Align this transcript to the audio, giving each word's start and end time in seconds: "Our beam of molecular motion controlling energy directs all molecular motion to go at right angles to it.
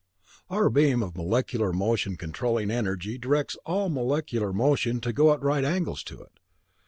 "Our 0.49 0.71
beam 0.71 1.03
of 1.03 1.15
molecular 1.15 1.71
motion 1.71 2.17
controlling 2.17 2.71
energy 2.71 3.19
directs 3.19 3.55
all 3.67 3.87
molecular 3.87 4.51
motion 4.51 4.99
to 5.01 5.13
go 5.13 5.31
at 5.31 5.43
right 5.43 5.63
angles 5.63 6.01
to 6.05 6.23
it. 6.23 6.39